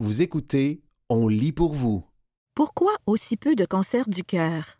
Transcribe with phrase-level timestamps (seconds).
[0.00, 2.04] Vous écoutez On lit pour vous.
[2.54, 4.78] Pourquoi aussi peu de cancers du cœur?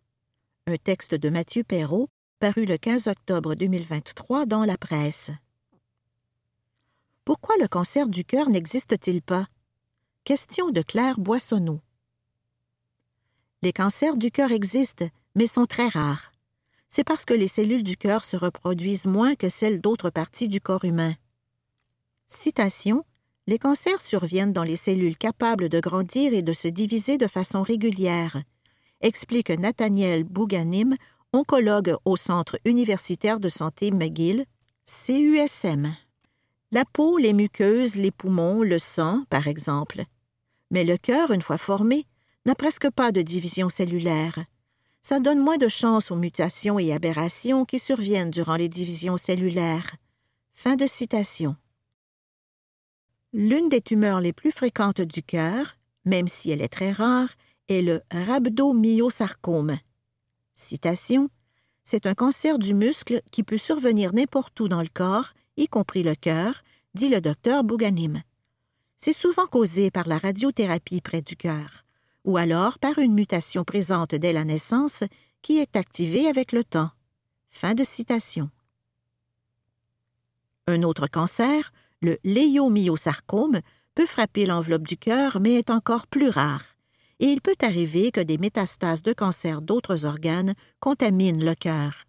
[0.69, 5.33] Un texte de Mathieu Perrault, paru le 15 octobre 2023 dans la presse.
[7.25, 9.49] Pourquoi le cancer du cœur n'existe-t-il pas?
[10.23, 11.81] Question de Claire Boissonneau.
[13.63, 16.31] Les cancers du cœur existent, mais sont très rares.
[16.89, 20.61] C'est parce que les cellules du cœur se reproduisent moins que celles d'autres parties du
[20.61, 21.15] corps humain.
[22.29, 23.05] Citation
[23.49, 27.63] Les cancers surviennent dans les cellules capables de grandir et de se diviser de façon
[27.63, 28.43] régulière,
[29.01, 30.95] explique Nathaniel Bouganim,
[31.33, 34.45] oncologue au Centre universitaire de santé McGill,
[34.85, 35.97] CUSM.
[36.73, 40.03] La peau, les muqueuses, les poumons, le sang, par exemple.
[40.71, 42.05] Mais le cœur, une fois formé,
[42.45, 44.45] n'a presque pas de division cellulaire.
[45.01, 49.97] Ça donne moins de chance aux mutations et aberrations qui surviennent durant les divisions cellulaires.
[50.53, 51.57] Fin de citation.
[53.35, 57.29] L'une des tumeurs les plus fréquentes du cœur, même si elle est très rare,
[57.69, 59.77] est le rhabdomyosarcome.
[60.55, 61.29] Citation
[61.85, 66.03] C'est un cancer du muscle qui peut survenir n'importe où dans le corps, y compris
[66.03, 66.63] le cœur,
[66.95, 68.23] dit le docteur Bouganim.
[68.97, 71.85] C'est souvent causé par la radiothérapie près du cœur,
[72.25, 75.05] ou alors par une mutation présente dès la naissance
[75.43, 76.91] qui est activée avec le temps.
[77.51, 78.51] Fin de citation.
[80.67, 83.61] Un autre cancer, le léomyosarcome
[83.95, 86.65] peut frapper l'enveloppe du cœur, mais est encore plus rare.
[87.21, 92.05] Et il peut arriver que des métastases de cancer d'autres organes contaminent le cœur.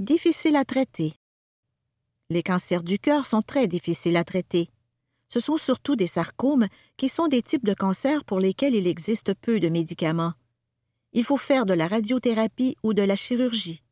[0.00, 1.14] Difficile à traiter.
[2.28, 4.68] Les cancers du cœur sont très difficiles à traiter.
[5.28, 6.66] Ce sont surtout des sarcomes
[6.96, 10.34] qui sont des types de cancers pour lesquels il existe peu de médicaments.
[11.12, 13.82] Il faut faire de la radiothérapie ou de la chirurgie.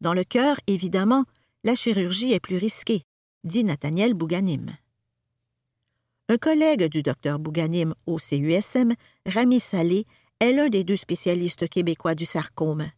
[0.00, 1.24] Dans le cœur, évidemment,
[1.64, 3.05] la chirurgie est plus risquée
[3.46, 4.76] dit Nathaniel Bouganim.
[6.28, 8.92] Un collègue du docteur Bouganim au CUSM,
[9.24, 10.04] Rami Salé,
[10.40, 12.90] est l'un des deux spécialistes québécois du sarcome.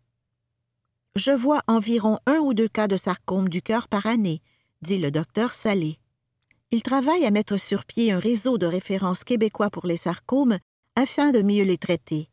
[1.16, 4.40] Je vois environ un ou deux cas de sarcome du cœur par année,
[4.80, 5.98] dit le docteur Salé.
[6.70, 10.58] Il travaille à mettre sur pied un réseau de référence québécois pour les sarcomes
[10.96, 12.30] afin de mieux les traiter.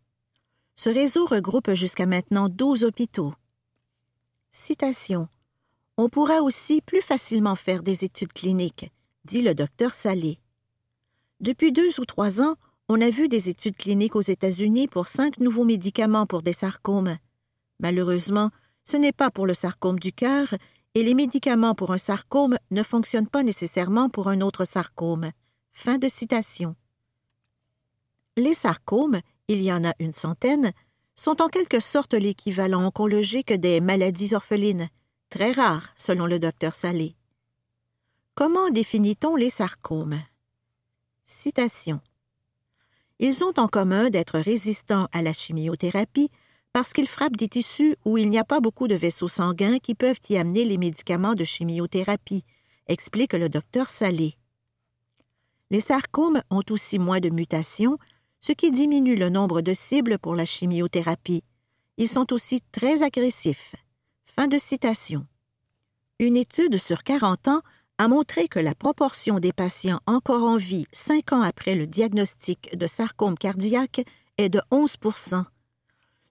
[0.77, 3.33] Ce réseau regroupe jusqu'à maintenant douze hôpitaux.
[4.51, 5.27] Citation
[5.97, 8.91] on pourra aussi plus facilement faire des études cliniques,
[9.23, 10.39] dit le docteur Salé.
[11.39, 12.55] Depuis deux ou trois ans,
[12.89, 17.17] on a vu des études cliniques aux États-Unis pour cinq nouveaux médicaments pour des sarcomes.
[17.79, 18.51] Malheureusement,
[18.83, 20.53] ce n'est pas pour le sarcome du cœur,
[20.93, 25.31] et les médicaments pour un sarcome ne fonctionnent pas nécessairement pour un autre sarcome.
[25.73, 26.75] Fin de citation.
[28.37, 30.71] Les sarcomes, il y en a une centaine,
[31.15, 34.87] sont en quelque sorte l'équivalent oncologique des maladies orphelines,
[35.35, 35.53] très
[35.97, 37.13] selon le docteur Salé.
[38.35, 40.21] Comment définit-on les sarcomes?
[41.25, 41.99] Citation.
[43.19, 46.29] Ils ont en commun d'être résistants à la chimiothérapie
[46.71, 49.93] parce qu'ils frappent des tissus où il n'y a pas beaucoup de vaisseaux sanguins qui
[49.93, 52.45] peuvent y amener les médicaments de chimiothérapie,
[52.87, 54.37] explique le docteur Salé.
[55.69, 57.97] Les sarcomes ont aussi moins de mutations,
[58.39, 61.43] ce qui diminue le nombre de cibles pour la chimiothérapie.
[61.97, 63.75] Ils sont aussi très agressifs.
[66.19, 67.61] Une étude sur 40 ans
[67.97, 72.77] a montré que la proportion des patients encore en vie cinq ans après le diagnostic
[72.77, 74.01] de sarcome cardiaque
[74.37, 74.97] est de 11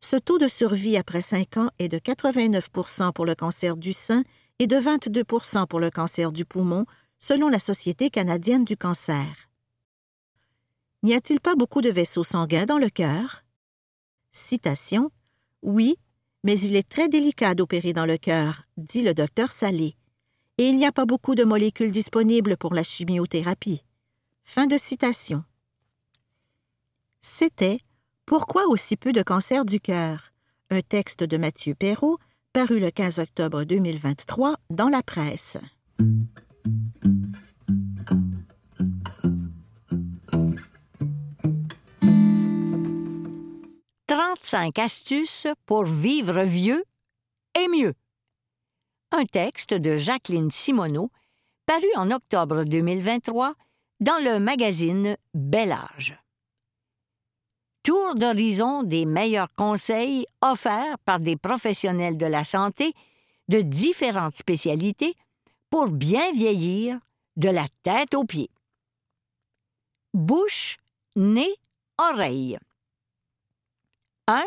[0.00, 4.22] Ce taux de survie après cinq ans est de 89% pour le cancer du sein
[4.58, 6.84] et de 22% pour le cancer du poumon,
[7.18, 9.48] selon la Société canadienne du cancer.
[11.02, 13.44] N'y a-t-il pas beaucoup de vaisseaux sanguins dans le cœur?
[14.30, 15.10] Citation
[15.62, 15.96] Oui,
[16.44, 19.96] mais il est très délicat d'opérer dans le cœur, dit le docteur Salé.
[20.58, 23.82] Et il n'y a pas beaucoup de molécules disponibles pour la chimiothérapie.
[24.44, 25.42] Fin de citation.
[27.20, 27.80] C'était
[28.26, 30.30] Pourquoi aussi peu de cancer du cœur?
[30.70, 32.18] Un texte de Mathieu Perrault,
[32.52, 35.56] paru le 15 octobre 2023 dans la presse.
[44.14, 46.84] 35 astuces pour vivre vieux
[47.60, 47.94] et mieux.
[49.10, 51.10] Un texte de Jacqueline Simoneau,
[51.66, 53.54] paru en octobre 2023
[53.98, 56.16] dans le magazine Bel Âge.
[57.82, 62.94] Tour d'horizon des meilleurs conseils offerts par des professionnels de la santé
[63.48, 65.16] de différentes spécialités
[65.70, 67.00] pour bien vieillir
[67.36, 68.50] de la tête aux pieds.
[70.12, 70.76] Bouche,
[71.16, 71.56] nez,
[71.98, 72.60] oreille.
[74.26, 74.42] 1.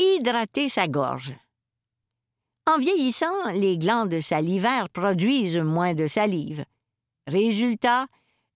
[0.00, 1.32] Hydrater sa gorge.
[2.66, 6.64] En vieillissant, les glandes salivaires produisent moins de salive.
[7.28, 8.06] Résultat,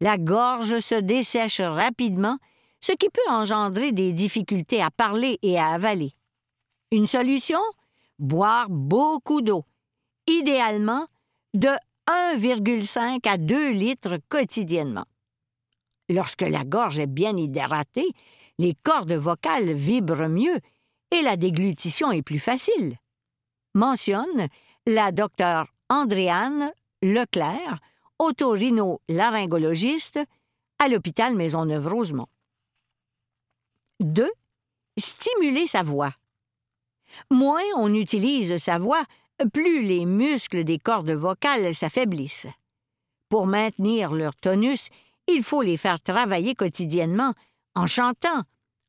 [0.00, 2.38] La gorge se dessèche rapidement,
[2.80, 6.12] ce qui peut engendrer des difficultés à parler et à avaler.
[6.90, 7.60] Une solution?
[8.18, 9.64] Boire beaucoup d'eau,
[10.26, 11.06] idéalement
[11.54, 11.70] de
[12.08, 15.06] 1,5 à 2 litres quotidiennement.
[16.08, 18.08] Lorsque la gorge est bien hydratée,
[18.58, 20.58] les cordes vocales vibrent mieux
[21.10, 22.98] et la déglutition est plus facile.
[23.74, 24.48] Mentionne
[24.86, 26.72] la docteure Andréane
[27.02, 27.78] Leclerc,
[28.18, 30.20] otorino-laryngologiste
[30.78, 32.28] à l'hôpital Maisonneuve-Rosemont.
[34.00, 34.30] 2.
[34.98, 36.12] Stimuler sa voix.
[37.30, 39.04] Moins on utilise sa voix,
[39.52, 42.48] plus les muscles des cordes vocales s'affaiblissent.
[43.28, 44.90] Pour maintenir leur tonus,
[45.28, 47.32] il faut les faire travailler quotidiennement,
[47.74, 48.42] en chantant,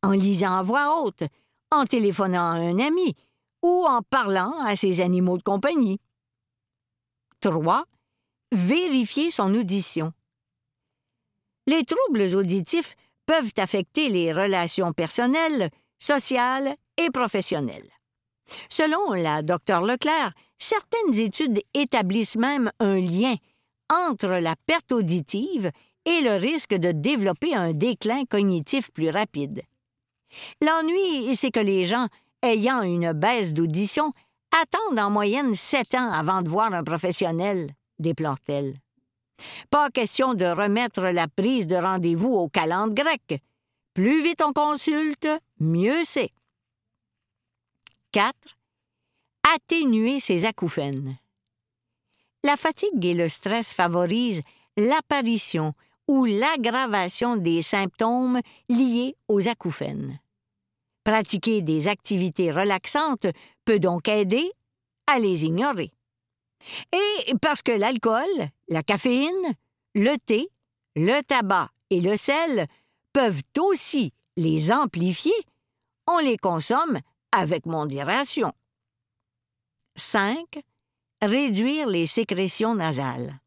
[0.04, 1.24] en lisant à voix haute,
[1.72, 3.16] en téléphonant à un ami
[3.62, 6.00] ou en parlant à ses animaux de compagnie.
[7.42, 7.86] 3.
[8.52, 10.12] Vérifier son audition.
[11.68, 12.96] Les troubles auditifs
[13.26, 17.90] peuvent affecter les relations personnelles, sociales et professionnelles.
[18.70, 23.36] Selon la Dr Leclerc, certaines études établissent même un lien
[23.92, 25.72] entre la perte auditive
[26.06, 29.63] et le risque de développer un déclin cognitif plus rapide.
[30.62, 32.07] L'ennui, c'est que les gens
[32.42, 34.13] ayant une baisse d'audition
[34.62, 38.75] attendent en moyenne sept ans avant de voir un professionnel, déplore-t-elle.
[39.69, 43.42] Pas question de remettre la prise de rendez-vous au calendrier grec.
[43.94, 45.28] Plus vite on consulte,
[45.60, 46.31] mieux c'est.
[48.12, 48.34] 4.
[49.56, 51.18] Atténuer ses acouphènes.
[52.44, 54.44] La fatigue et le stress favorisent
[54.78, 55.74] l'apparition
[56.07, 60.19] ou l'aggravation des symptômes liés aux acouphènes.
[61.04, 63.28] Pratiquer des activités relaxantes
[63.63, 64.52] peut donc aider
[65.07, 65.92] à les ignorer.
[66.92, 69.54] Et parce que l'alcool, la caféine,
[69.94, 70.50] le thé,
[70.96, 72.68] le tabac et le sel
[73.13, 75.36] peuvent aussi les amplifier,
[76.08, 77.00] on les consomme
[77.31, 78.51] avec modération.
[79.96, 80.60] 5.
[81.22, 83.40] Réduire les sécrétions nasales.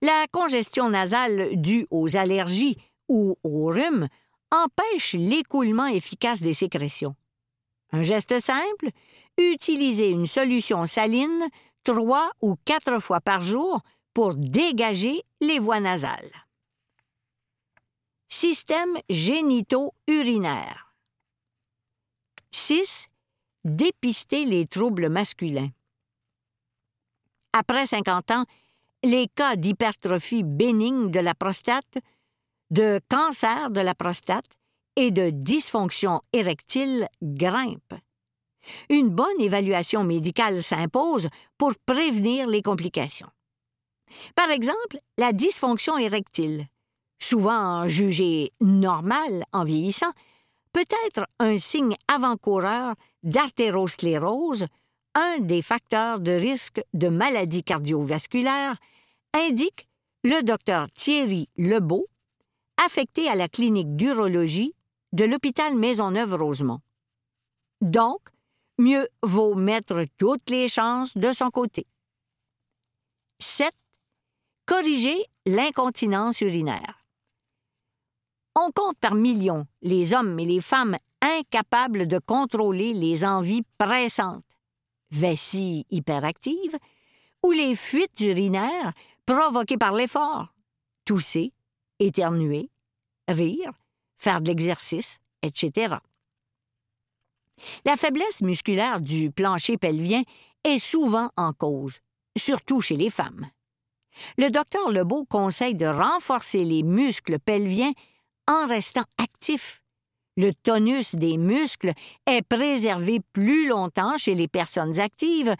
[0.00, 2.76] La congestion nasale due aux allergies
[3.08, 4.08] ou au rhume
[4.50, 7.16] empêche l'écoulement efficace des sécrétions.
[7.90, 8.90] Un geste simple,
[9.38, 11.48] utiliser une solution saline
[11.84, 13.80] trois ou quatre fois par jour
[14.14, 16.30] pour dégager les voies nasales.
[18.28, 20.94] Système génito-urinaire.
[22.50, 23.08] 6.
[23.64, 25.70] Dépister les troubles masculins.
[27.52, 28.44] Après 50 ans,
[29.04, 31.98] les cas d'hypertrophie bénigne de la prostate,
[32.70, 34.46] de cancer de la prostate
[34.96, 37.94] et de dysfonction érectile grimpent.
[38.90, 43.30] Une bonne évaluation médicale s'impose pour prévenir les complications.
[44.34, 46.66] Par exemple, la dysfonction érectile,
[47.20, 50.12] souvent jugée normale en vieillissant,
[50.72, 54.66] peut être un signe avant-coureur d'artérosclérose,
[55.14, 58.76] un des facteurs de risque de maladies cardiovasculaires,
[59.34, 59.88] indique
[60.24, 62.06] le docteur Thierry Lebeau,
[62.84, 64.74] affecté à la clinique d'urologie
[65.12, 66.80] de l'hôpital Maisonneuve-Rosemont.
[67.80, 68.20] Donc,
[68.78, 71.86] mieux vaut mettre toutes les chances de son côté.
[73.40, 73.70] 7.
[74.66, 77.04] Corriger l'incontinence urinaire.
[78.54, 84.44] On compte par millions les hommes et les femmes incapables de contrôler les envies pressantes,
[85.10, 86.76] vessie hyperactive,
[87.42, 88.92] ou les fuites urinaires
[89.26, 90.54] provoquées par l'effort,
[91.04, 91.52] tousser,
[91.98, 92.70] éternuer,
[93.28, 93.72] rire,
[94.18, 95.96] faire de l'exercice, etc.
[97.84, 100.22] La faiblesse musculaire du plancher pelvien
[100.64, 101.98] est souvent en cause,
[102.36, 103.48] surtout chez les femmes.
[104.36, 107.92] Le docteur Lebeau conseille de renforcer les muscles pelviens
[108.48, 109.82] en restant actif.
[110.38, 111.92] Le tonus des muscles
[112.26, 115.52] est préservé plus longtemps chez les personnes actives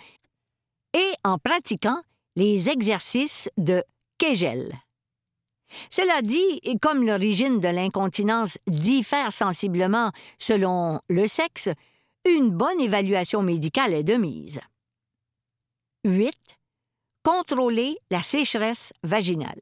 [0.95, 2.01] et en pratiquant
[2.37, 3.83] les exercices de
[4.19, 4.73] Kegel.
[5.91, 11.71] Cela dit, comme l'origine de l'incontinence diffère sensiblement selon le sexe,
[12.25, 14.61] une bonne évaluation médicale est de mise.
[16.05, 16.33] 8.
[17.25, 19.61] Contrôler la sécheresse vaginale.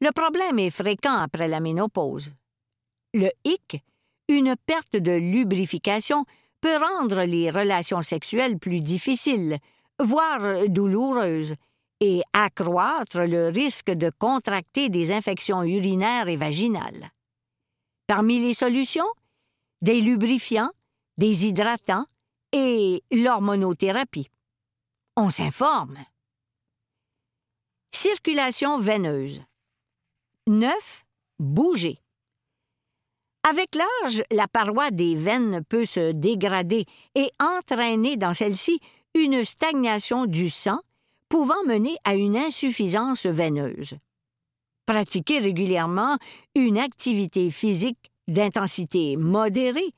[0.00, 2.32] Le problème est fréquent après la ménopause.
[3.14, 3.82] Le hic,
[4.28, 6.24] une perte de lubrification,
[6.60, 9.58] peut rendre les relations sexuelles plus difficiles,
[10.00, 11.54] voire douloureuses,
[12.00, 17.12] et accroître le risque de contracter des infections urinaires et vaginales.
[18.08, 19.08] Parmi les solutions,
[19.80, 20.72] des lubrifiants,
[21.16, 22.06] des hydratants
[22.52, 24.28] et l'hormonothérapie.
[25.16, 25.98] On s'informe.
[27.92, 29.44] Circulation veineuse.
[30.48, 31.04] 9.
[31.38, 32.03] Bouger.
[33.46, 38.80] Avec l'âge, la paroi des veines peut se dégrader et entraîner dans celle-ci
[39.14, 40.80] une stagnation du sang
[41.28, 43.96] pouvant mener à une insuffisance veineuse.
[44.86, 46.16] Pratiquer régulièrement
[46.54, 49.92] une activité physique d'intensité modérée,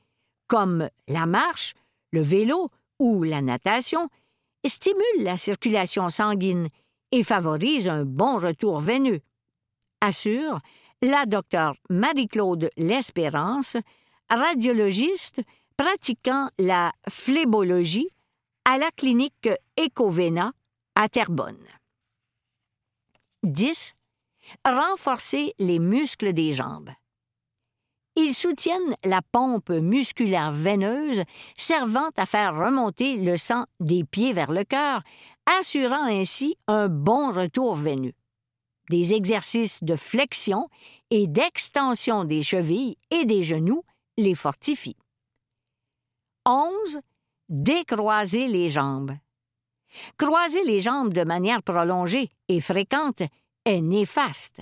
[0.47, 1.73] comme la marche,
[2.11, 2.67] le vélo
[2.99, 4.09] ou la natation,
[4.65, 6.67] stimule la circulation sanguine
[7.13, 9.21] et favorise un bon retour veineux.
[10.01, 10.59] Assure
[11.01, 13.77] la docteure Marie-Claude L'Espérance,
[14.29, 15.41] radiologiste
[15.77, 18.09] pratiquant la phlébologie
[18.65, 19.49] à la clinique
[19.79, 20.51] Ecovena
[20.95, 21.63] à Terrebonne.
[23.43, 23.93] 10.
[24.65, 26.89] Renforcer les muscles des jambes.
[28.15, 31.21] Ils soutiennent la pompe musculaire veineuse
[31.55, 35.03] servant à faire remonter le sang des pieds vers le cœur,
[35.59, 38.16] assurant ainsi un bon retour veineux.
[38.89, 40.67] Des exercices de flexion
[41.09, 43.83] et d'extension des chevilles et des genoux
[44.17, 44.97] les fortifient.
[46.45, 46.99] 11.
[47.49, 49.11] Décroiser les jambes.
[50.17, 53.21] Croiser les jambes de manière prolongée et fréquente
[53.65, 54.61] est néfaste.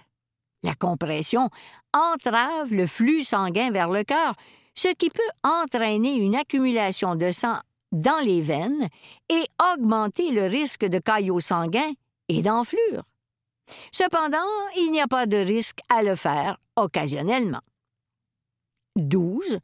[0.64, 1.50] La compression
[1.94, 4.36] entrave le flux sanguin vers le cœur,
[4.74, 7.60] ce qui peut entraîner une accumulation de sang
[7.92, 8.90] dans les veines
[9.30, 11.94] et augmenter le risque de caillots sanguins
[12.28, 13.04] et d'enflure.
[13.92, 14.38] Cependant,
[14.78, 17.62] il n'y a pas de risque à le faire occasionnellement.
[18.96, 19.60] 12.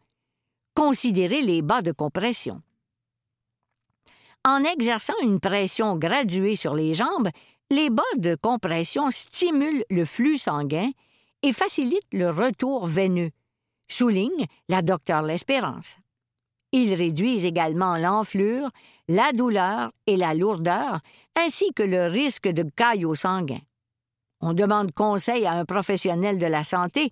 [0.75, 2.62] Considérer les bas de compression.
[4.43, 7.29] En exerçant une pression graduée sur les jambes,
[7.70, 10.89] les bas de compression stimulent le flux sanguin
[11.43, 13.31] et facilitent le retour veineux,
[13.88, 15.98] souligne la docteure L'Espérance.
[16.72, 18.70] Ils réduisent également l'enflure,
[19.08, 21.00] la douleur et la lourdeur,
[21.36, 23.62] ainsi que le risque de caillots sanguins.
[24.42, 27.10] On demande conseil à un professionnel de la santé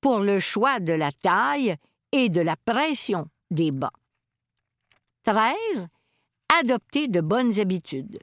[0.00, 1.76] pour le choix de la taille
[2.12, 3.92] et de la pression des bas.
[5.24, 5.54] 13.
[6.60, 8.18] Adopter de bonnes habitudes.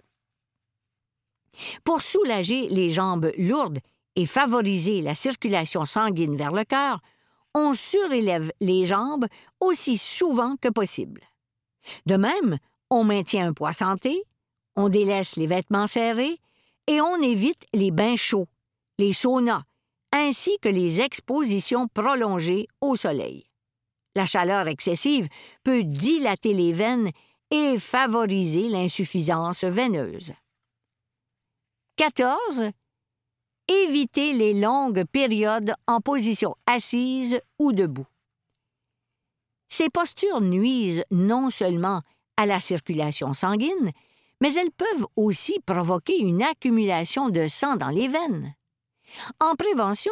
[1.83, 3.79] Pour soulager les jambes lourdes
[4.15, 6.99] et favoriser la circulation sanguine vers le cœur,
[7.53, 9.25] on surélève les jambes
[9.59, 11.21] aussi souvent que possible.
[12.05, 12.57] De même,
[12.89, 14.23] on maintient un poids santé,
[14.75, 16.39] on délaisse les vêtements serrés
[16.87, 18.47] et on évite les bains chauds,
[18.97, 19.63] les saunas,
[20.11, 23.45] ainsi que les expositions prolongées au soleil.
[24.15, 25.27] La chaleur excessive
[25.63, 27.11] peut dilater les veines
[27.51, 30.33] et favoriser l'insuffisance veineuse.
[31.97, 32.71] 14.
[33.67, 38.07] Éviter les longues périodes en position assise ou debout.
[39.69, 42.01] Ces postures nuisent non seulement
[42.37, 43.91] à la circulation sanguine,
[44.41, 48.53] mais elles peuvent aussi provoquer une accumulation de sang dans les veines.
[49.39, 50.11] En prévention,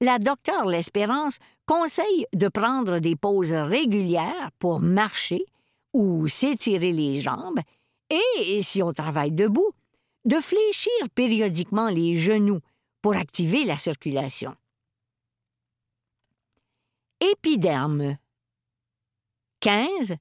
[0.00, 5.44] la docteure L'Espérance conseille de prendre des pauses régulières pour marcher
[5.92, 7.60] ou s'étirer les jambes
[8.10, 9.72] et, si on travaille debout,
[10.24, 12.60] de fléchir périodiquement les genoux
[13.02, 14.54] pour activer la circulation.
[17.20, 18.16] Épiderme.
[19.60, 20.16] 15.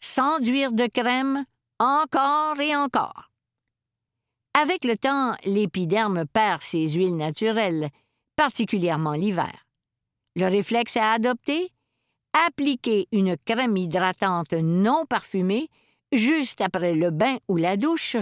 [0.00, 1.44] S'enduire de crème
[1.78, 3.30] encore et encore.
[4.60, 7.90] Avec le temps, l'épiderme perd ses huiles naturelles,
[8.34, 9.66] particulièrement l'hiver.
[10.34, 11.72] Le réflexe à adopter?
[12.46, 15.68] Appliquer une crème hydratante non parfumée
[16.12, 18.16] juste après le bain ou la douche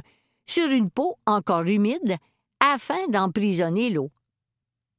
[0.46, 2.16] sur une peau encore humide
[2.60, 4.10] afin d'emprisonner l'eau.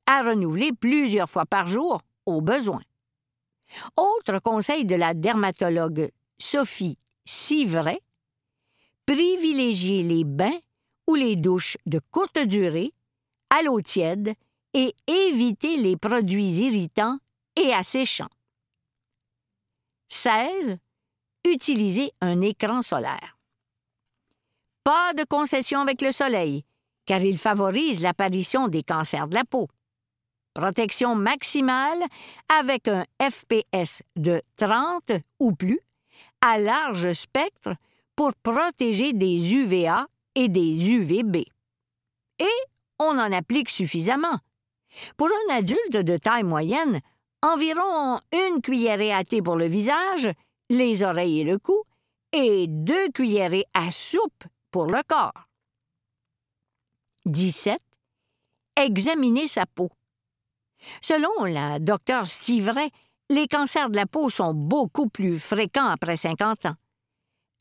[0.06, 2.82] À renouveler plusieurs fois par jour au besoin.
[3.98, 8.00] Autre conseil de la dermatologue Sophie Sivray
[9.08, 10.60] privilégier les bains
[11.08, 12.94] ou les douches de courte durée
[13.50, 14.34] à l'eau tiède
[14.74, 17.18] et éviter les produits irritants
[17.56, 18.30] et asséchants.
[20.10, 20.78] 16.
[21.48, 23.38] Utiliser un écran solaire.
[24.84, 26.66] Pas de concession avec le soleil,
[27.06, 29.68] car il favorise l'apparition des cancers de la peau.
[30.54, 32.04] Protection maximale
[32.60, 35.80] avec un FPS de 30 ou plus,
[36.42, 37.76] à large spectre,
[38.18, 41.38] pour protéger des UVA et des UVB.
[42.40, 42.60] Et
[43.00, 44.40] on en applique suffisamment.
[45.16, 47.00] Pour un adulte de taille moyenne,
[47.44, 50.30] environ une cuillerée à thé pour le visage,
[50.70, 51.84] les oreilles et le cou,
[52.34, 55.48] et deux cuillerées à soupe pour le corps.
[57.26, 57.80] 17.
[58.78, 59.90] Examiner sa peau.
[61.02, 62.90] Selon la docteure Sivray,
[63.30, 66.76] les cancers de la peau sont beaucoup plus fréquents après 50 ans.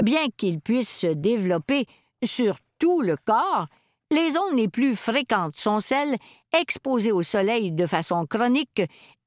[0.06, 1.86] Bien qu'ils puissent se développer
[2.22, 3.66] sur tout le corps,
[4.12, 6.16] les zones les plus fréquentes sont celles
[6.56, 8.82] exposés au soleil de façon chronique,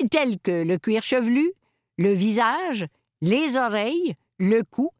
[0.09, 1.51] tels que le cuir chevelu,
[1.97, 2.85] le visage,
[3.19, 4.91] les oreilles, le cou,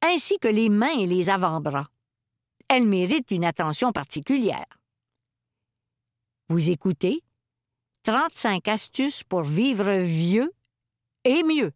[0.00, 1.88] ainsi que les mains et les avant-bras.
[2.68, 4.78] Elles méritent une attention particulière.
[6.50, 7.24] Vous écoutez
[8.04, 10.52] 35 astuces pour vivre vieux
[11.24, 11.72] et mieux.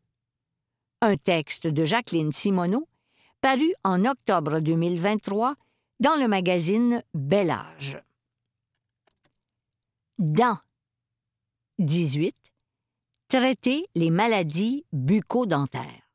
[1.00, 2.86] Un texte de Jacqueline Simoneau,
[3.40, 5.54] paru en octobre 2023
[6.00, 8.02] dans le magazine Bel Âge.
[10.18, 10.58] Dans
[11.78, 12.36] 18.
[13.28, 16.10] Traiter les maladies bucco-dentaires.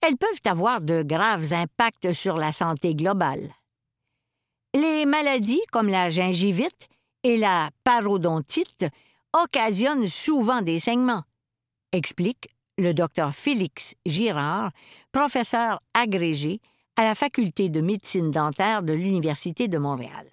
[0.00, 3.54] Elles peuvent avoir de graves impacts sur la santé globale.
[4.74, 6.88] Les maladies comme la gingivite
[7.22, 8.86] et la parodontite
[9.32, 11.24] occasionnent souvent des saignements,
[11.92, 14.70] explique le docteur Félix Girard,
[15.12, 16.60] professeur agrégé
[16.96, 20.30] à la faculté de médecine dentaire de l'Université de Montréal.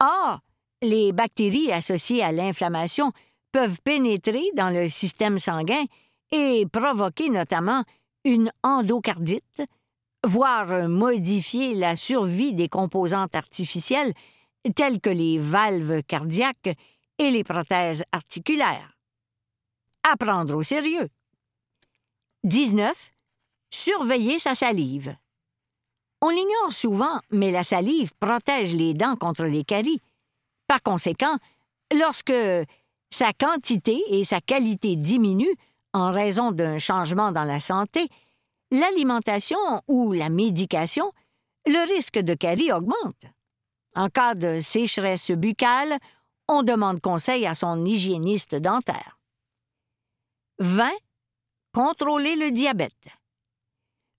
[0.00, 0.40] Or,
[0.82, 3.12] les bactéries associées à l'inflammation
[3.52, 5.84] peuvent pénétrer dans le système sanguin
[6.32, 7.84] et provoquer notamment
[8.24, 9.62] une endocardite,
[10.24, 14.12] voire modifier la survie des composantes artificielles
[14.74, 16.76] telles que les valves cardiaques
[17.18, 18.95] et les prothèses articulaires.
[20.08, 21.08] À prendre au sérieux.
[22.44, 23.12] 19.
[23.70, 25.16] Surveiller sa salive.
[26.22, 30.00] On l'ignore souvent, mais la salive protège les dents contre les caries
[30.66, 31.36] par conséquent,
[31.92, 32.32] lorsque
[33.10, 35.54] sa quantité et sa qualité diminuent
[35.92, 38.08] en raison d'un changement dans la santé,
[38.70, 39.58] l'alimentation
[39.88, 41.12] ou la médication,
[41.66, 43.24] le risque de carie augmente.
[43.94, 45.98] En cas de sécheresse buccale,
[46.48, 49.15] on demande conseil à son hygiéniste dentaire.
[50.58, 50.90] 20.
[51.72, 52.92] Contrôler le diabète.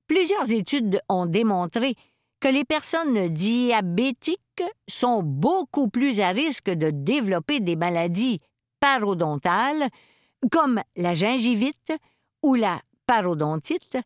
[0.08, 1.96] Plusieurs études ont démontré
[2.39, 8.39] que les personnes diabétiques sont beaucoup plus à risque de développer des maladies
[8.79, 9.89] parodontales
[10.51, 11.94] comme la gingivite
[12.44, 13.98] ou la parodontite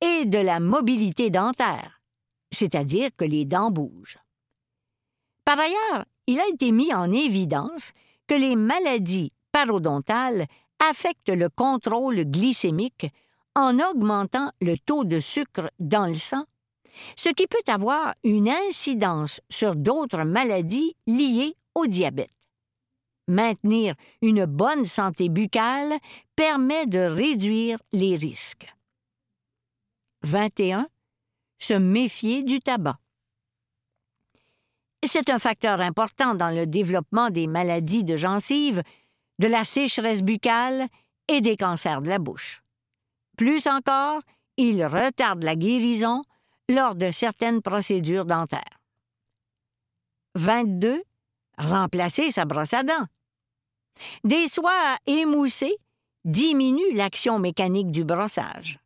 [0.00, 2.02] et de la mobilité dentaire,
[2.50, 4.18] c'est-à-dire que les dents bougent.
[5.44, 7.92] Par ailleurs, il a été mis en évidence
[8.26, 10.46] que les maladies parodontales
[10.88, 13.06] affectent le contrôle glycémique
[13.54, 16.44] en augmentant le taux de sucre dans le sang
[17.16, 22.30] ce qui peut avoir une incidence sur d'autres maladies liées au diabète.
[23.28, 25.98] Maintenir une bonne santé buccale
[26.34, 28.74] permet de réduire les risques.
[30.22, 30.88] 21.
[31.58, 32.98] Se méfier du tabac.
[35.02, 38.82] C'est un facteur important dans le développement des maladies de gencives,
[39.40, 40.86] de la sécheresse buccale
[41.26, 42.62] et des cancers de la bouche.
[43.38, 44.20] Plus encore,
[44.58, 46.22] il retarde la guérison
[46.68, 48.78] lors de certaines procédures dentaires.
[50.34, 51.02] 22.
[51.56, 53.06] Remplacer sa brosse à dents.
[54.24, 55.76] Des soies émoussées
[56.26, 58.78] diminuent l'action mécanique du brossage,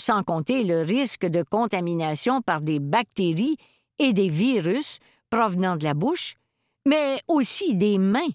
[0.00, 3.56] sans compter le risque de contamination par des bactéries
[3.98, 6.36] et des virus provenant de la bouche,
[6.86, 8.30] mais aussi des mains,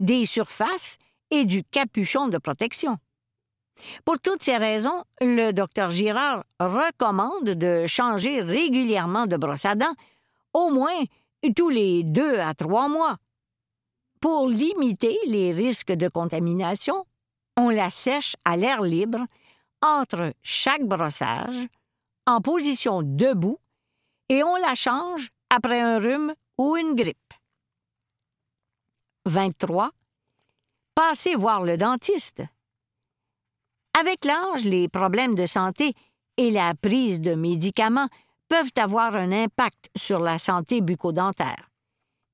[0.00, 0.96] des surfaces
[1.30, 2.98] et du capuchon de protection.
[4.04, 9.94] Pour toutes ces raisons, le docteur Girard recommande de changer régulièrement de brosse à dents,
[10.52, 11.04] au moins
[11.56, 13.16] tous les deux à trois mois.
[14.20, 17.06] Pour limiter les risques de contamination,
[17.56, 19.20] on la sèche à l'air libre
[19.82, 21.68] entre chaque brossage,
[22.26, 23.58] en position debout,
[24.28, 27.19] et on la change après un rhume ou une grippe.
[29.26, 29.90] 23.
[30.94, 32.42] Passez voir le dentiste.
[33.98, 35.94] Avec l'âge, les problèmes de santé
[36.36, 38.08] et la prise de médicaments
[38.48, 41.70] peuvent avoir un impact sur la santé bucco-dentaire.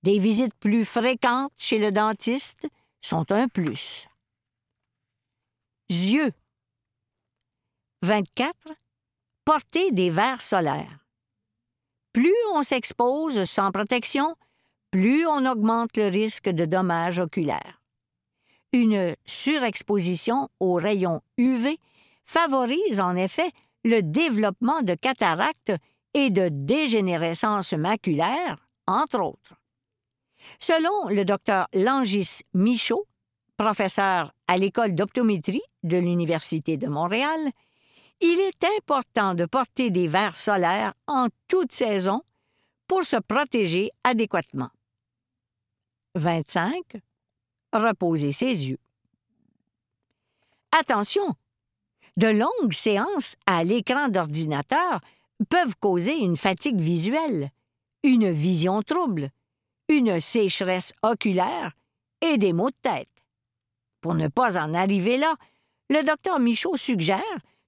[0.03, 2.69] Des visites plus fréquentes chez le dentiste
[3.01, 4.07] sont un plus.
[5.91, 6.33] Yeux.
[8.03, 8.55] 24.
[9.45, 11.01] Porter des verres solaires.
[12.13, 14.37] Plus on s'expose sans protection,
[14.97, 17.83] plus on augmente le risque de dommages oculaires.
[18.73, 21.79] Une surexposition aux rayons UV
[22.25, 23.51] favorise en effet
[23.85, 25.75] le développement de cataractes
[26.15, 28.57] et de dégénérescence maculaire,
[28.87, 29.57] entre autres.
[30.61, 33.07] Selon le docteur Langis Michaud,
[33.59, 37.51] professeur à l'École d'optométrie de l'Université de Montréal,
[38.23, 42.23] il est important de porter des verres solaires en toute saison
[42.89, 44.71] pour se protéger adéquatement.
[46.17, 46.97] 25
[47.73, 48.79] reposer ses yeux.
[50.73, 51.35] Attention!
[52.17, 55.01] De longues séances à l'écran d'ordinateur
[55.51, 57.51] peuvent causer une fatigue visuelle,
[58.03, 59.31] une vision trouble,
[59.89, 61.73] une sécheresse oculaire
[62.23, 63.09] et des maux de tête.
[64.01, 65.35] Pour ne pas en arriver là,
[65.91, 67.21] le docteur Michaud suggère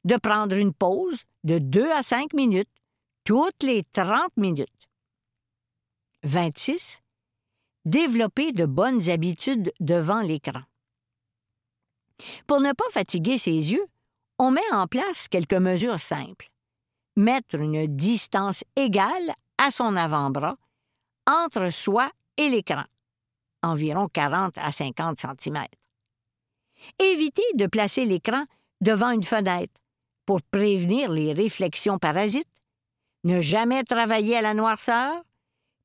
[0.04, 2.70] de prendre une pause de 2 à 5 minutes
[3.24, 4.88] toutes les 30 minutes.
[6.22, 7.02] 26.
[7.88, 10.61] Développer de bonnes habitudes devant l'écran.
[12.46, 13.87] Pour ne pas fatiguer ses yeux,
[14.38, 16.51] on met en place quelques mesures simples.
[17.16, 20.57] Mettre une distance égale à son avant-bras
[21.27, 22.85] entre soi et l'écran,
[23.62, 25.64] environ 40 à 50 cm.
[26.98, 28.44] Éviter de placer l'écran
[28.83, 29.72] devant une fenêtre
[30.27, 32.53] pour prévenir les réflexions parasites.
[33.24, 35.22] Ne jamais travailler à la noirceur.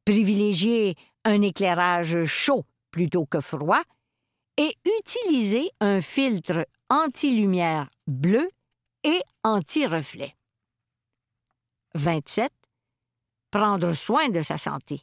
[0.03, 3.81] Privilégier un éclairage chaud plutôt que froid
[4.57, 8.47] et utiliser un filtre anti-lumière bleu
[9.03, 10.35] et anti-reflet.
[11.95, 12.51] 27.
[13.51, 15.01] Prendre soin de sa santé.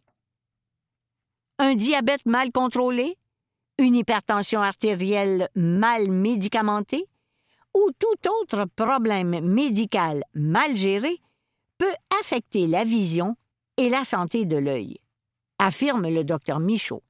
[1.59, 3.17] Un diabète mal contrôlé,
[3.79, 7.07] une hypertension artérielle mal médicamentée
[7.75, 11.21] ou tout autre problème médical mal géré
[11.79, 13.37] peut affecter la vision
[13.77, 14.99] et la santé de l'œil,
[15.61, 17.03] affirme le docteur Michaud.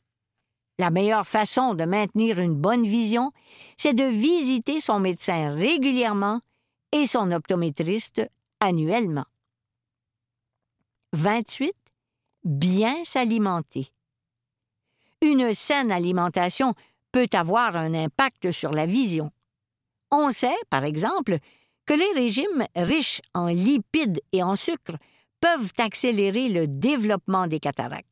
[0.78, 3.32] La meilleure façon de maintenir une bonne vision,
[3.76, 6.40] c'est de visiter son médecin régulièrement
[6.92, 8.22] et son optométriste
[8.58, 9.26] annuellement.
[11.12, 11.74] 28.
[12.44, 13.92] Bien s'alimenter.
[15.22, 16.74] Une saine alimentation
[17.12, 19.30] peut avoir un impact sur la vision.
[20.10, 21.38] On sait, par exemple,
[21.84, 24.96] que les régimes riches en lipides et en sucre
[25.40, 28.09] peuvent accélérer le développement des cataractes.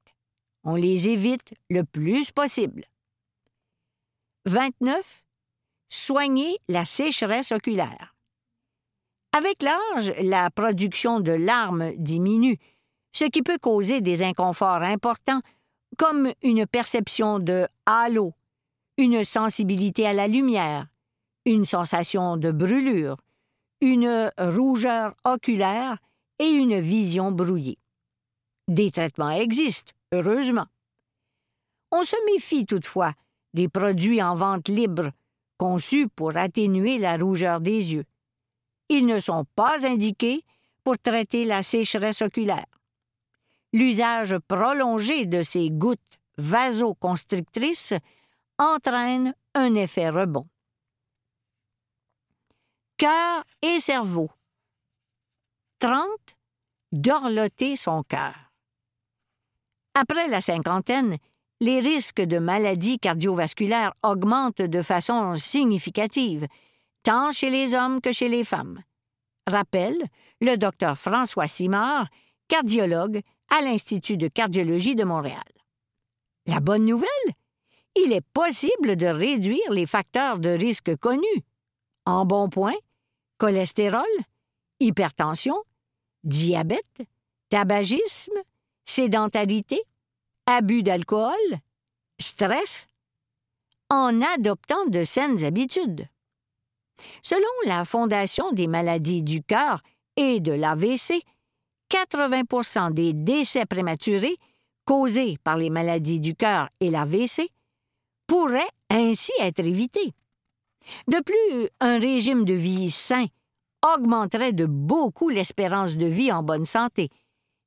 [0.71, 2.85] On les évite le plus possible.
[4.45, 5.25] 29.
[5.89, 8.15] Soigner la sécheresse oculaire.
[9.35, 12.59] Avec l'âge, la production de larmes diminue,
[13.13, 15.41] ce qui peut causer des inconforts importants
[15.97, 18.35] comme une perception de halo,
[18.99, 20.87] une sensibilité à la lumière,
[21.47, 23.17] une sensation de brûlure,
[23.81, 25.97] une rougeur oculaire
[26.39, 27.79] et une vision brouillée.
[28.69, 30.67] Des traitements existent, heureusement.
[31.91, 33.13] On se méfie toutefois
[33.55, 35.11] des produits en vente libre
[35.57, 38.05] conçus pour atténuer la rougeur des yeux.
[38.89, 40.43] Ils ne sont pas indiqués
[40.85, 42.67] pour traiter la sécheresse oculaire.
[43.73, 46.01] L'usage prolongé de ces gouttes
[46.39, 47.95] vasoconstrictrices
[48.59, 50.49] entraîne un effet rebond.
[52.97, 54.31] Cœur et cerveau.
[55.81, 56.09] 30.
[56.93, 58.48] Dorloter son cœur.
[60.01, 61.17] Après la cinquantaine,
[61.61, 66.47] les risques de maladies cardiovasculaires augmentent de façon significative,
[67.03, 68.81] tant chez les hommes que chez les femmes.
[69.49, 69.99] Rappelle
[70.41, 72.07] le docteur François Simard,
[72.47, 75.43] cardiologue à l'Institut de cardiologie de Montréal.
[76.47, 77.09] La bonne nouvelle?
[77.97, 81.43] Il est possible de réduire les facteurs de risque connus.
[82.07, 82.25] En
[83.37, 84.07] cholestérol,
[84.79, 85.57] hypertension,
[86.23, 87.03] diabète,
[87.51, 88.41] tabagisme,
[88.89, 89.81] sédentarité,
[90.47, 91.33] abus d'alcool,
[92.19, 92.87] stress,
[93.91, 96.09] en adoptant de saines habitudes.
[97.23, 99.83] Selon la Fondation des maladies du cœur
[100.17, 101.23] et de l'AVC,
[101.91, 104.37] 80% des décès prématurés
[104.85, 107.51] causés par les maladies du cœur et l'AVC
[108.27, 110.13] pourraient ainsi être évités.
[111.07, 113.27] De plus, un régime de vie sain
[113.95, 117.11] augmenterait de beaucoup l'espérance de vie en bonne santé,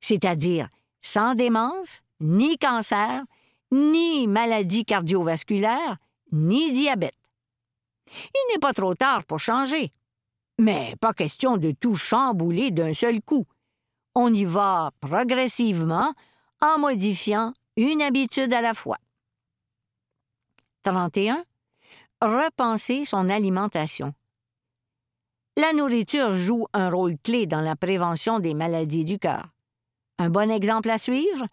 [0.00, 0.68] c'est-à-dire
[1.02, 3.24] sans démence, ni cancer,
[3.70, 5.98] ni maladie cardiovasculaire,
[6.30, 7.14] ni diabète.
[8.06, 9.92] Il n'est pas trop tard pour changer.
[10.58, 13.46] Mais pas question de tout chambouler d'un seul coup.
[14.14, 16.14] On y va progressivement
[16.60, 18.98] en modifiant une habitude à la fois.
[20.84, 21.44] 31.
[22.20, 24.14] Repenser son alimentation.
[25.56, 29.48] La nourriture joue un rôle clé dans la prévention des maladies du cœur.
[30.22, 31.46] Un bon exemple à suivre,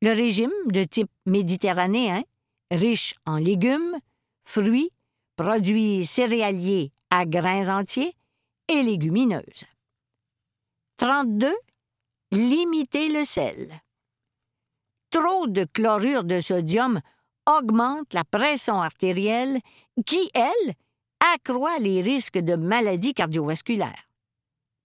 [0.00, 2.22] le régime de type méditerranéen,
[2.70, 3.98] riche en légumes,
[4.44, 4.92] fruits,
[5.34, 8.14] produits céréaliers à grains entiers
[8.68, 9.64] et légumineuses.
[10.98, 11.52] 32.
[12.30, 13.82] Limiter le sel.
[15.10, 17.00] Trop de chlorure de sodium
[17.46, 19.58] augmente la pression artérielle
[20.06, 20.74] qui, elle,
[21.34, 24.08] accroît les risques de maladies cardiovasculaires.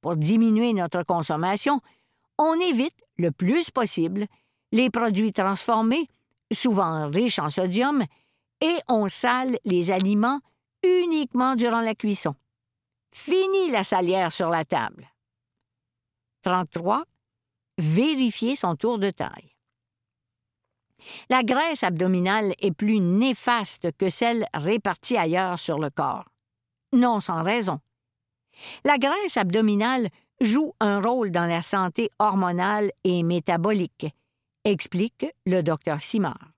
[0.01, 1.81] Pour diminuer notre consommation,
[2.37, 4.27] on évite le plus possible
[4.71, 6.07] les produits transformés,
[6.51, 8.03] souvent riches en sodium,
[8.61, 10.39] et on sale les aliments
[10.83, 12.35] uniquement durant la cuisson.
[13.13, 15.07] Fini la salière sur la table.
[16.43, 17.05] 33.
[17.77, 19.55] Vérifier son tour de taille.
[21.29, 26.25] La graisse abdominale est plus néfaste que celle répartie ailleurs sur le corps.
[26.93, 27.79] Non sans raison.
[28.83, 30.09] La graisse abdominale
[30.41, 34.07] joue un rôle dans la santé hormonale et métabolique,
[34.63, 36.51] explique le docteur Simard.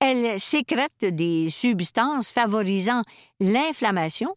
[0.00, 3.02] Elle sécrète des substances favorisant
[3.40, 4.34] l'inflammation,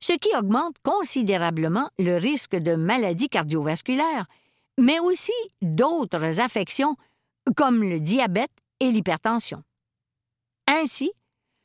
[0.00, 4.26] ce qui augmente considérablement le risque de maladies cardiovasculaires,
[4.78, 6.96] mais aussi d'autres affections
[7.56, 9.62] comme le diabète et l'hypertension.
[10.66, 11.12] Ainsi,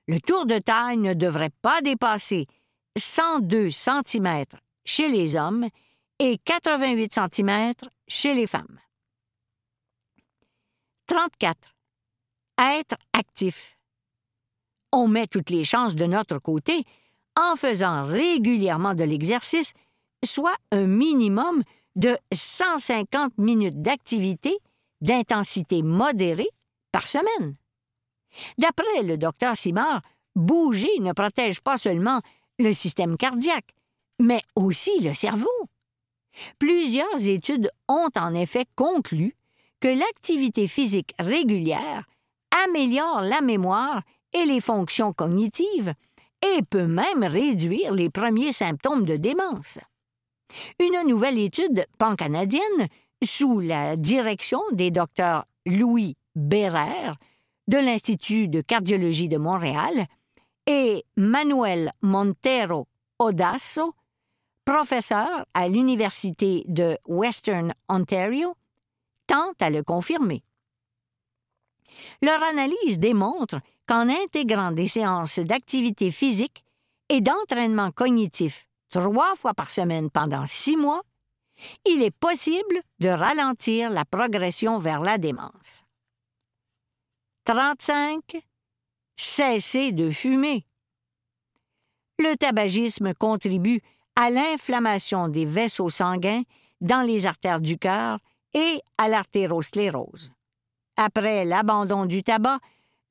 [0.08, 2.48] le tour de taille ne devrait pas dépasser
[2.98, 4.44] 102 cm
[4.86, 5.68] chez les hommes
[6.20, 7.74] et 88 cm
[8.08, 8.80] chez les femmes.
[11.08, 11.58] 34.
[12.60, 13.78] Être actif.
[14.92, 16.84] On met toutes les chances de notre côté
[17.40, 19.74] en faisant régulièrement de l'exercice,
[20.26, 21.64] soit un minimum
[21.96, 24.58] de 150 minutes d'activité
[25.02, 26.50] d'intensité modérée
[26.92, 27.56] par semaine.
[28.58, 30.02] D'après le docteur Simard,
[30.36, 32.22] bouger ne protège pas seulement
[32.60, 33.76] le système cardiaque,
[34.20, 35.48] mais aussi le cerveau.
[36.60, 39.36] Plusieurs études ont en effet conclu
[39.80, 42.06] que l'activité physique régulière
[42.66, 44.02] améliore la mémoire
[44.34, 45.94] et les fonctions cognitives
[46.56, 49.80] et peut même réduire les premiers symptômes de démence.
[50.80, 52.88] Une nouvelle étude pan-canadienne,
[53.24, 57.16] sous la direction des docteurs Louis Bérère
[57.68, 60.06] de l'Institut de cardiologie de Montréal
[60.68, 62.88] et Manuel Montero
[63.20, 63.94] Odasso,
[64.68, 68.54] professeur à l'Université de Western Ontario,
[69.26, 70.44] tente à le confirmer.
[72.22, 76.66] Leur analyse démontre qu'en intégrant des séances d'activité physique
[77.08, 81.02] et d'entraînement cognitif trois fois par semaine pendant six mois,
[81.86, 85.86] il est possible de ralentir la progression vers la démence.
[87.46, 88.44] 35.
[89.16, 90.66] Cesser de fumer.
[92.20, 93.82] Le tabagisme contribue
[94.18, 96.42] à l'inflammation des vaisseaux sanguins
[96.82, 98.18] dans les artères du cœur
[98.56, 100.32] et à l'artérosclérose.
[100.98, 102.58] Après l'abandon du tabac,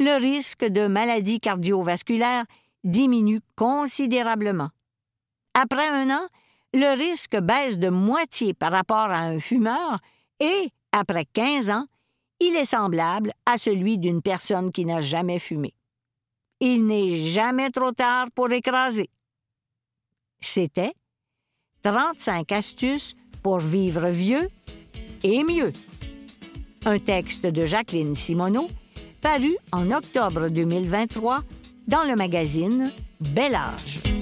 [0.01, 2.45] le risque de maladies cardiovasculaires
[2.83, 4.71] diminue considérablement.
[5.55, 6.27] Après un an,
[6.75, 10.01] le risque baisse de moitié par rapport à un fumeur
[10.41, 11.87] et, après 15 ans,
[12.41, 15.73] il est semblable à celui d'une personne qui n'a jamais fumé.
[16.59, 19.09] Il n'est jamais trop tard pour écraser.
[20.41, 20.93] C'était
[21.83, 24.49] 35 astuces pour vivre vieux
[25.23, 25.73] et mieux.
[26.85, 28.69] Un texte de Jacqueline Simoneau
[29.21, 31.43] paru en octobre 2023
[31.89, 34.16] dans le magazine Bel Âge.